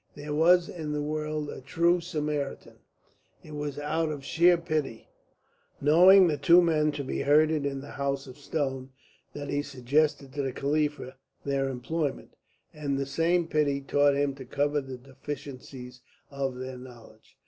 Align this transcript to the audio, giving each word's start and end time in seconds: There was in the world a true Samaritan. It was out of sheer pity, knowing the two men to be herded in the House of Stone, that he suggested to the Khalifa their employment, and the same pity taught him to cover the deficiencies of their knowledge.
There 0.15 0.33
was 0.33 0.67
in 0.67 0.93
the 0.93 1.01
world 1.03 1.51
a 1.51 1.61
true 1.61 2.01
Samaritan. 2.01 2.77
It 3.43 3.51
was 3.53 3.77
out 3.77 4.09
of 4.09 4.25
sheer 4.25 4.57
pity, 4.57 5.09
knowing 5.79 6.27
the 6.27 6.37
two 6.37 6.59
men 6.59 6.91
to 6.93 7.03
be 7.03 7.21
herded 7.21 7.67
in 7.67 7.81
the 7.81 7.91
House 8.01 8.25
of 8.25 8.39
Stone, 8.39 8.89
that 9.33 9.49
he 9.49 9.61
suggested 9.61 10.33
to 10.33 10.41
the 10.41 10.53
Khalifa 10.53 11.17
their 11.45 11.69
employment, 11.69 12.35
and 12.73 12.97
the 12.97 13.05
same 13.05 13.47
pity 13.47 13.79
taught 13.79 14.15
him 14.15 14.33
to 14.33 14.43
cover 14.45 14.81
the 14.81 14.97
deficiencies 14.97 16.01
of 16.31 16.55
their 16.55 16.79
knowledge. 16.79 17.37